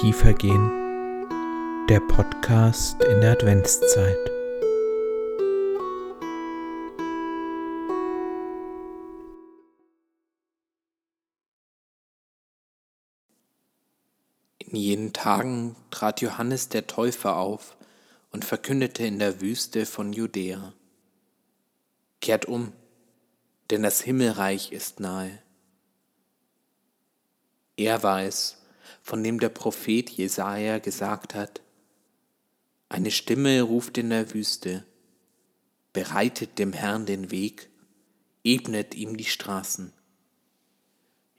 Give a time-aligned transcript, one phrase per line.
[0.00, 0.70] tiefer gehen.
[1.88, 4.16] Der Podcast in der Adventszeit.
[14.58, 17.76] In jenen Tagen trat Johannes der Täufer auf
[18.30, 20.74] und verkündete in der Wüste von Judäa.
[22.20, 22.72] Kehrt um,
[23.70, 25.42] denn das Himmelreich ist nahe.
[27.76, 28.58] Er war es,
[29.02, 31.62] von dem der Prophet Jesaja gesagt hat:
[32.88, 34.84] Eine Stimme ruft in der Wüste,
[35.92, 37.70] bereitet dem Herrn den Weg,
[38.44, 39.92] ebnet ihm die Straßen.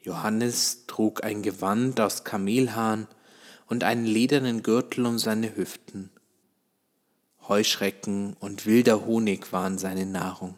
[0.01, 3.07] Johannes trug ein Gewand aus Kamelhahn
[3.67, 6.09] und einen ledernen Gürtel um seine Hüften.
[7.47, 10.55] Heuschrecken und wilder Honig waren seine Nahrung.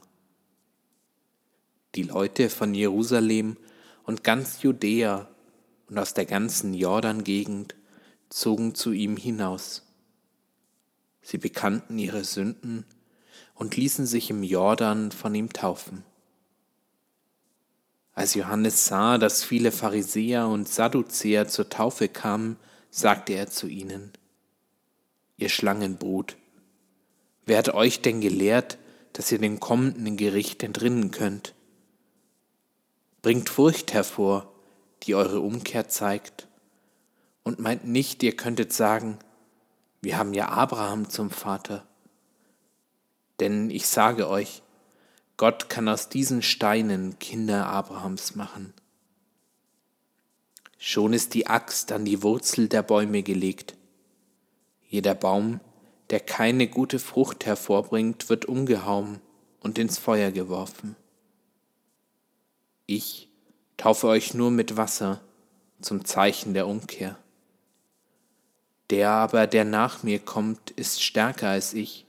[1.96, 3.58] Die Leute von Jerusalem
[4.04, 5.30] und ganz Judäa
[5.91, 7.76] und aus der ganzen Jordan-Gegend
[8.29, 9.85] zogen zu ihm hinaus.
[11.21, 12.85] Sie bekannten ihre Sünden
[13.55, 16.05] und ließen sich im Jordan von ihm taufen.
[18.13, 22.55] Als Johannes sah, dass viele Pharisäer und Sadduzäer zur Taufe kamen,
[22.90, 24.13] sagte er zu ihnen,
[25.35, 26.37] Ihr Schlangenbrut,
[27.46, 28.77] wer hat euch denn gelehrt,
[29.12, 31.54] dass ihr dem kommenden Gericht entrinnen könnt?
[33.21, 34.51] Bringt Furcht hervor,
[35.04, 36.48] die eure Umkehr zeigt,
[37.44, 39.18] und meint nicht, ihr könntet sagen,
[40.02, 41.88] wir haben ja Abraham zum Vater.
[43.40, 44.62] Denn ich sage euch,
[45.38, 48.74] Gott kann aus diesen Steinen Kinder Abrahams machen.
[50.77, 53.76] Schon ist die Axt an die Wurzel der Bäume gelegt.
[54.88, 55.60] Jeder Baum,
[56.12, 59.20] der keine gute Frucht hervorbringt, wird umgehauen
[59.62, 60.96] und ins Feuer geworfen.
[62.86, 63.30] Ich
[63.82, 65.22] taufe euch nur mit Wasser
[65.81, 67.18] zum Zeichen der Umkehr.
[68.91, 72.06] Der aber, der nach mir kommt, ist stärker als ich,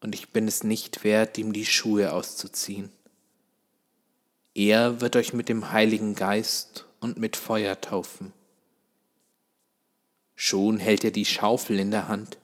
[0.00, 2.92] und ich bin es nicht wert, ihm die Schuhe auszuziehen.
[4.54, 8.32] Er wird euch mit dem Heiligen Geist und mit Feuer taufen.
[10.36, 12.38] Schon hält er die Schaufel in der Hand,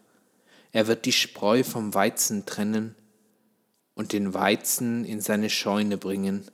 [0.73, 2.97] er wird die Spreu vom Weizen trennen
[3.95, 6.51] und den Weizen in seine Scheune bringen,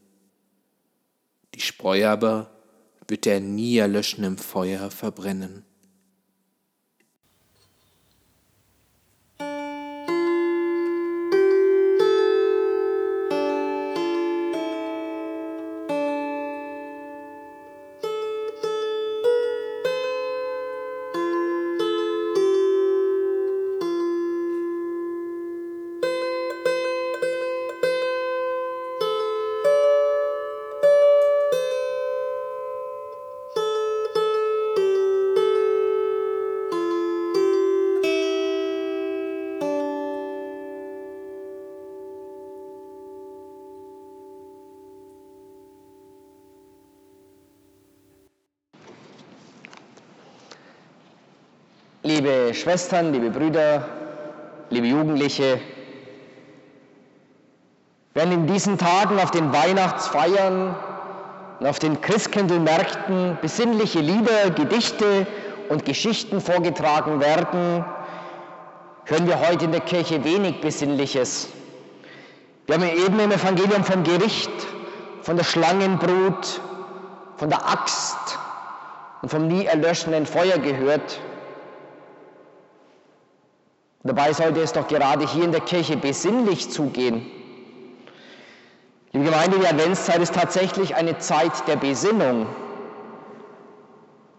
[1.55, 2.51] die Spreu aber
[3.09, 5.65] wird er nie erlöschen im Feuer verbrennen.
[52.15, 53.89] Liebe Schwestern, liebe Brüder,
[54.69, 55.59] liebe Jugendliche,
[58.13, 60.77] werden in diesen Tagen auf den Weihnachtsfeiern
[61.59, 65.27] und auf den Christkindlmärkten besinnliche Lieder, Gedichte
[65.71, 67.83] und Geschichten vorgetragen werden,
[69.07, 71.49] hören wir heute in der Kirche wenig Besinnliches.
[72.67, 74.53] Wir haben eben im Evangelium vom Gericht,
[75.23, 76.61] von der Schlangenbrut,
[77.39, 78.39] von der Axt
[79.23, 81.19] und vom nie erlöschenden Feuer gehört.
[84.05, 87.25] Dabei sollte es doch gerade hier in der Kirche besinnlich zugehen.
[89.13, 92.47] Liebe Gemeinde, die Adventszeit ist tatsächlich eine Zeit der Besinnung.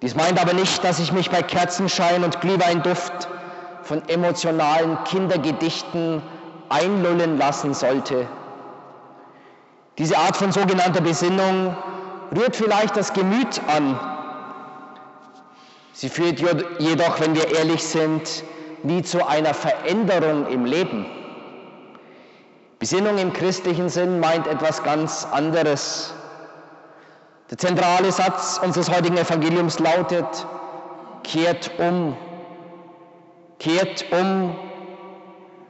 [0.02, 3.30] Dies meint aber nicht, dass ich mich bei Kerzenschein und Glühweinduft
[3.84, 6.22] von emotionalen Kindergedichten
[6.70, 8.28] einlullen lassen sollte.
[9.98, 11.78] Diese Art von sogenannter Besinnung
[12.36, 13.98] rührt vielleicht das Gemüt an.
[15.94, 16.40] Sie führt
[16.80, 18.44] jedoch, wenn wir ehrlich sind,
[18.84, 21.06] wie zu einer Veränderung im Leben.
[22.80, 26.14] Besinnung im christlichen Sinn meint etwas ganz anderes.
[27.50, 30.46] Der zentrale Satz unseres heutigen Evangeliums lautet,
[31.24, 32.18] kehrt um,
[33.60, 34.56] kehrt um,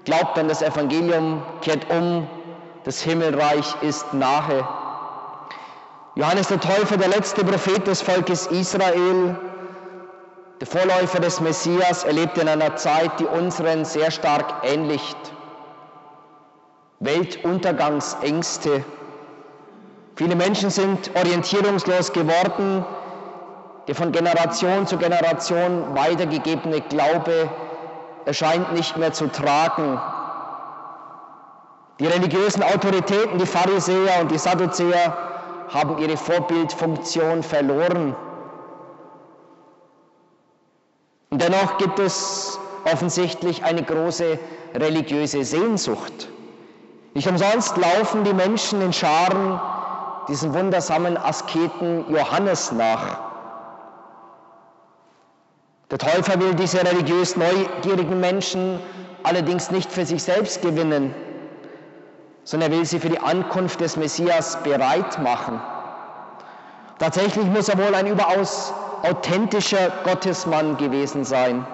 [0.06, 2.28] glaubt an das Evangelium, kehrt um,
[2.84, 4.68] das Himmelreich ist nahe.
[6.16, 9.36] Johannes der Täufer, der letzte Prophet des Volkes Israel,
[10.64, 15.18] der Vorläufer des Messias erlebte in einer Zeit, die unseren sehr stark ähnlicht.
[17.02, 18.86] Weltuntergangsängste.
[20.16, 22.86] Viele Menschen sind orientierungslos geworden.
[23.90, 27.50] der von Generation zu Generation weitergegebene Glaube
[28.24, 30.00] erscheint nicht mehr zu tragen.
[32.00, 35.18] Die religiösen Autoritäten, die Pharisäer und die Sadduzäer,
[35.74, 38.16] haben ihre Vorbildfunktion verloren.
[41.34, 44.38] Und dennoch gibt es offensichtlich eine große
[44.76, 46.30] religiöse Sehnsucht.
[47.16, 49.60] Nicht umsonst laufen die Menschen in Scharen
[50.28, 53.18] diesen wundersamen Asketen Johannes nach.
[55.90, 58.80] Der Täufer will diese religiös neugierigen Menschen
[59.24, 61.16] allerdings nicht für sich selbst gewinnen,
[62.44, 65.60] sondern er will sie für die Ankunft des Messias bereit machen.
[67.00, 68.72] Tatsächlich muss er wohl ein überaus
[69.04, 71.66] authentischer Gottesmann gewesen sein.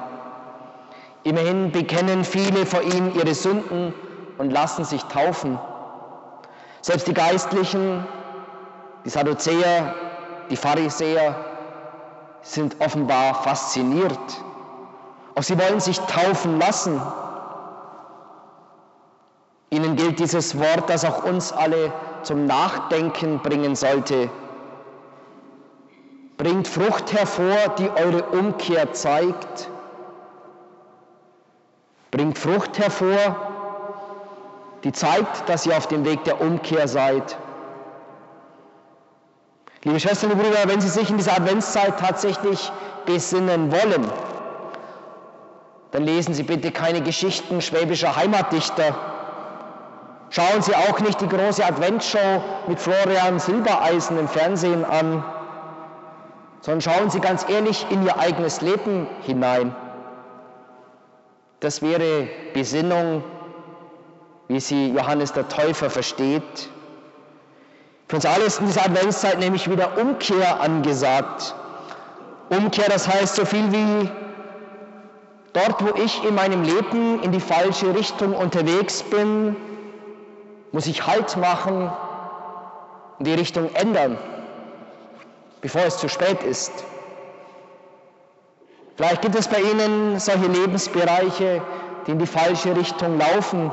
[1.23, 3.93] Immerhin bekennen viele vor ihm ihre Sünden
[4.37, 5.59] und lassen sich taufen.
[6.81, 8.05] Selbst die Geistlichen,
[9.05, 9.93] die Sadduzäer,
[10.49, 11.35] die Pharisäer
[12.41, 14.19] sind offenbar fasziniert.
[15.35, 16.99] Auch sie wollen sich taufen lassen.
[19.69, 21.93] Ihnen gilt dieses Wort, das auch uns alle
[22.23, 24.29] zum Nachdenken bringen sollte.
[26.39, 29.69] Bringt Frucht hervor, die eure Umkehr zeigt.
[32.11, 33.35] Bringt Frucht hervor,
[34.85, 37.37] die zeigt, dass ihr auf dem Weg der Umkehr seid.
[39.83, 42.71] Liebe Schwestern und Brüder, wenn Sie sich in dieser Adventszeit tatsächlich
[43.05, 44.09] besinnen wollen,
[45.91, 48.95] dann lesen Sie bitte keine Geschichten schwäbischer Heimatdichter.
[50.29, 55.21] Schauen Sie auch nicht die große Adventsshow mit Florian Silbereisen im Fernsehen an,
[56.61, 59.75] sondern schauen Sie ganz ehrlich in Ihr eigenes Leben hinein.
[61.59, 63.23] Das wäre Besinnung
[64.49, 66.69] wie sie Johannes der Täufer versteht.
[68.07, 71.55] Für uns alle ist in dieser Adventszeit nämlich wieder Umkehr angesagt.
[72.49, 74.09] Umkehr, das heißt so viel wie
[75.53, 79.55] dort, wo ich in meinem Leben in die falsche Richtung unterwegs bin,
[80.71, 81.91] muss ich Halt machen
[83.19, 84.17] und die Richtung ändern,
[85.61, 86.71] bevor es zu spät ist.
[88.95, 91.61] Vielleicht gibt es bei Ihnen solche Lebensbereiche,
[92.05, 93.71] die in die falsche Richtung laufen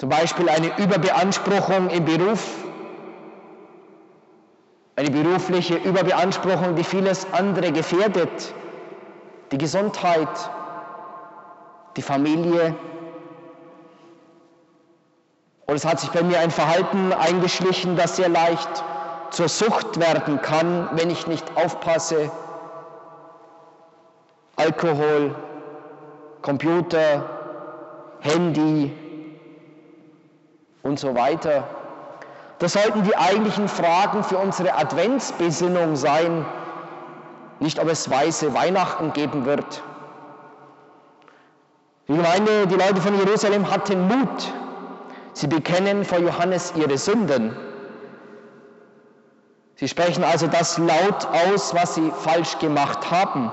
[0.00, 2.42] zum Beispiel eine Überbeanspruchung im Beruf,
[4.96, 8.54] eine berufliche Überbeanspruchung, die vieles andere gefährdet,
[9.52, 10.50] die Gesundheit,
[11.98, 12.74] die Familie.
[15.66, 18.82] Und es hat sich bei mir ein Verhalten eingeschlichen, das sehr leicht
[19.30, 22.30] zur Sucht werden kann, wenn ich nicht aufpasse.
[24.56, 25.34] Alkohol,
[26.42, 27.24] Computer,
[28.20, 28.92] Handy,
[30.82, 31.64] und so weiter.
[32.58, 36.44] Das sollten die eigentlichen Fragen für unsere Adventsbesinnung sein,
[37.58, 39.82] nicht ob es weiße Weihnachten geben wird.
[42.08, 44.52] Die Gemeinde, die Leute von Jerusalem hatten Mut.
[45.32, 47.56] Sie bekennen vor Johannes ihre Sünden.
[49.80, 53.50] Sie sprechen also das laut aus, was sie falsch gemacht haben.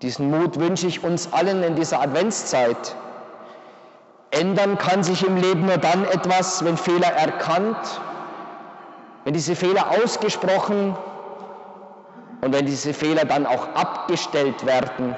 [0.00, 2.94] Diesen Mut wünsche ich uns allen in dieser Adventszeit.
[4.30, 8.00] Ändern kann sich im Leben nur dann etwas, wenn Fehler erkannt,
[9.24, 10.96] wenn diese Fehler ausgesprochen
[12.42, 15.16] und wenn diese Fehler dann auch abgestellt werden.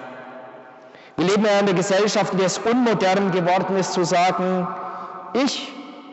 [1.17, 4.67] Wir leben in einer Gesellschaft, in der es unmodern geworden ist zu sagen,
[5.35, 5.71] ich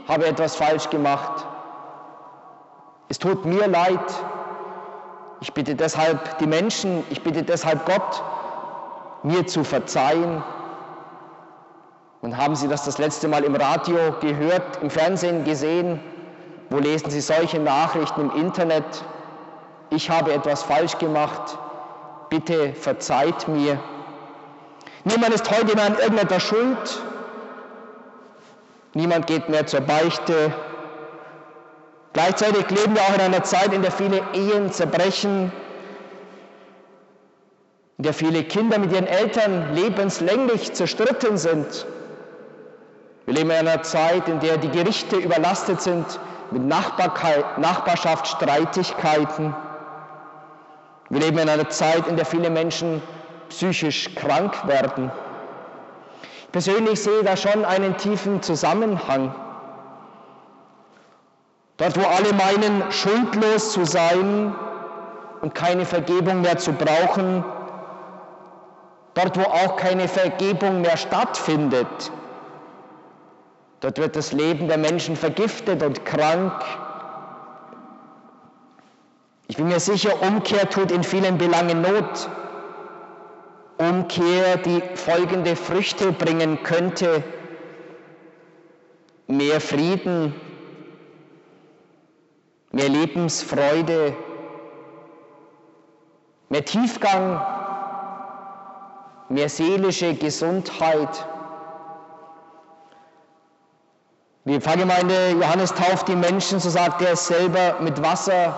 [0.09, 1.45] habe etwas falsch gemacht.
[3.09, 3.99] Es tut mir leid.
[5.41, 8.23] Ich bitte deshalb die Menschen, ich bitte deshalb Gott,
[9.23, 10.43] mir zu verzeihen.
[12.21, 15.99] Und haben Sie das das letzte Mal im Radio gehört, im Fernsehen gesehen?
[16.69, 19.03] Wo lesen Sie solche Nachrichten im Internet?
[19.89, 21.57] Ich habe etwas falsch gemacht.
[22.29, 23.79] Bitte verzeiht mir.
[25.03, 27.01] Niemand ist heute mehr an irgendetwas schuld.
[28.93, 30.53] Niemand geht mehr zur Beichte.
[32.13, 35.51] Gleichzeitig leben wir auch in einer Zeit, in der viele Ehen zerbrechen,
[37.97, 41.85] in der viele Kinder mit ihren Eltern lebenslänglich zerstritten sind.
[43.25, 49.53] Wir leben in einer Zeit, in der die Gerichte überlastet sind mit Nachbarschaftsstreitigkeiten.
[51.09, 53.03] Wir leben in einer Zeit, in der viele Menschen
[53.49, 55.11] psychisch krank werden.
[56.45, 59.35] Ich persönlich sehe da schon einen tiefen Zusammenhang.
[61.79, 64.53] Dort, wo alle meinen, schuldlos zu sein
[65.41, 67.43] und keine Vergebung mehr zu brauchen,
[69.15, 72.11] dort, wo auch keine Vergebung mehr stattfindet,
[73.79, 76.53] Dort wird das Leben der Menschen vergiftet und krank.
[79.47, 82.29] Ich bin mir sicher, Umkehr tut in vielen Belangen Not.
[83.77, 87.23] Umkehr, die folgende Früchte bringen könnte.
[89.27, 90.33] Mehr Frieden,
[92.71, 94.15] mehr Lebensfreude,
[96.49, 97.41] mehr Tiefgang,
[99.29, 101.25] mehr seelische Gesundheit.
[104.45, 108.57] Die Pfarrgemeinde Johannes tauft die Menschen, so sagt er selber, mit Wasser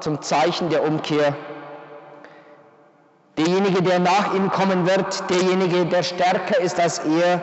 [0.00, 1.34] zum Zeichen der Umkehr.
[3.38, 7.42] Derjenige, der nach ihm kommen wird, derjenige, der stärker ist als er,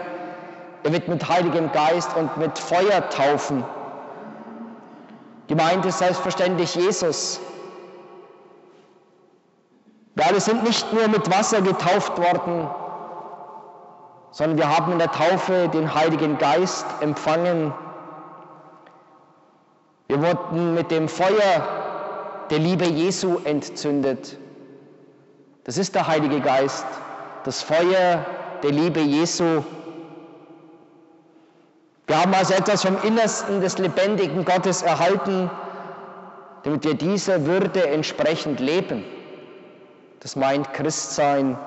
[0.84, 3.64] er wird mit Heiligem Geist und mit Feuer taufen.
[5.48, 7.39] Gemeint ist selbstverständlich Jesus.
[10.16, 12.68] Wir alle sind nicht nur mit Wasser getauft worden,
[14.32, 17.74] sondern wir haben in der Taufe den Heiligen Geist empfangen.
[20.08, 21.68] Wir wurden mit dem Feuer
[22.50, 24.38] der Liebe Jesu entzündet.
[25.66, 26.86] Das ist der Heilige Geist,
[27.44, 28.25] das Feuer
[28.63, 29.63] der Liebe Jesu.
[32.08, 35.52] Wir haben also etwas vom Innersten des lebendigen Gottes erhalten,
[36.64, 39.04] damit wir dieser Würde entsprechend leben.
[40.22, 41.58] Das meint Christsein.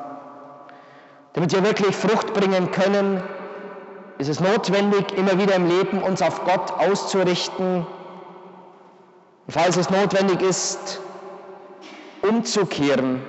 [1.34, 3.22] Damit wir wirklich Frucht bringen können,
[4.16, 7.86] ist es notwendig, immer wieder im Leben uns auf Gott auszurichten.
[9.46, 11.00] Und falls es notwendig ist,
[12.22, 13.22] umzukehren,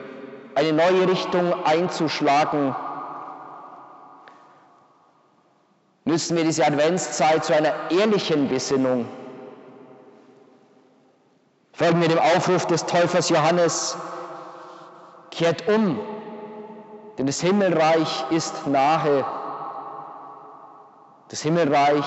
[0.56, 2.74] eine neue Richtung einzuschlagen,
[6.12, 9.08] müssen wir diese Adventszeit zu einer ehrlichen Besinnung
[11.82, 13.98] folgen wir dem Aufruf des Täufers Johannes,
[15.32, 16.00] kehrt um,
[17.18, 19.26] denn das Himmelreich ist nahe.
[21.30, 22.06] Das Himmelreich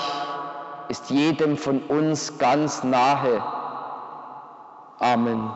[0.90, 3.42] ist jedem von uns ganz nahe.
[5.00, 5.50] Amen.